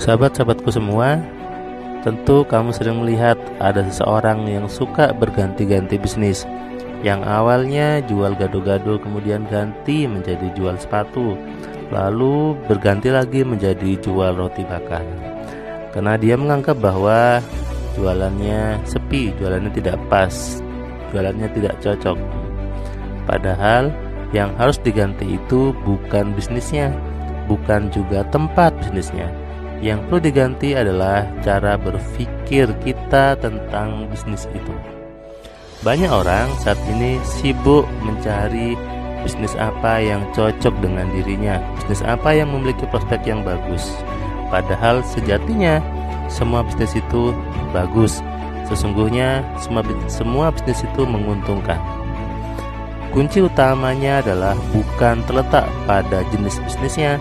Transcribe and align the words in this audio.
Sahabat-sahabatku 0.00 0.72
semua, 0.72 1.20
tentu 2.00 2.42
kamu 2.48 2.72
sering 2.72 3.04
melihat 3.04 3.36
ada 3.60 3.84
seseorang 3.84 4.48
yang 4.48 4.64
suka 4.66 5.12
berganti-ganti 5.12 6.00
bisnis. 6.00 6.48
Yang 7.00 7.20
awalnya 7.28 8.04
jual 8.04 8.36
gado-gado 8.36 9.00
kemudian 9.00 9.48
ganti 9.48 10.04
menjadi 10.04 10.52
jual 10.56 10.76
sepatu, 10.76 11.36
lalu 11.92 12.56
berganti 12.68 13.08
lagi 13.08 13.40
menjadi 13.44 13.96
jual 14.00 14.36
roti 14.36 14.64
bakar. 14.64 15.04
Karena 15.90 16.14
dia 16.20 16.36
menganggap 16.36 16.76
bahwa 16.78 17.40
jualannya 17.96 18.80
sepi, 18.84 19.32
jualannya 19.36 19.72
tidak 19.74 19.96
pas, 20.08 20.60
jualannya 21.12 21.48
tidak 21.56 21.74
cocok. 21.82 22.18
Padahal 23.28 23.90
yang 24.30 24.54
harus 24.56 24.78
diganti 24.80 25.36
itu 25.36 25.74
bukan 25.82 26.32
bisnisnya, 26.36 26.94
bukan 27.50 27.90
juga 27.90 28.22
tempat 28.30 28.70
bisnisnya, 28.78 29.26
yang 29.82 29.98
perlu 30.06 30.22
diganti 30.22 30.78
adalah 30.78 31.26
cara 31.42 31.74
berpikir 31.74 32.70
kita 32.86 33.34
tentang 33.42 34.06
bisnis 34.06 34.46
itu. 34.54 34.74
Banyak 35.82 36.12
orang 36.12 36.46
saat 36.62 36.78
ini 36.86 37.18
sibuk 37.26 37.88
mencari 38.06 38.78
bisnis 39.26 39.58
apa 39.58 39.98
yang 39.98 40.22
cocok 40.36 40.72
dengan 40.78 41.10
dirinya, 41.10 41.58
bisnis 41.74 42.06
apa 42.06 42.30
yang 42.30 42.54
memiliki 42.54 42.86
prospek 42.86 43.26
yang 43.26 43.42
bagus. 43.42 43.90
Padahal 44.52 45.02
sejatinya 45.02 45.82
semua 46.30 46.62
bisnis 46.62 46.94
itu 46.94 47.34
bagus. 47.74 48.22
Sesungguhnya 48.70 49.42
semua 49.58 49.82
semua 50.06 50.46
bisnis 50.54 50.86
itu 50.86 51.02
menguntungkan. 51.02 51.80
Kunci 53.10 53.42
utamanya 53.42 54.22
adalah 54.22 54.54
bukan 54.70 55.18
terletak 55.26 55.66
pada 55.82 56.22
jenis 56.30 56.62
bisnisnya, 56.62 57.18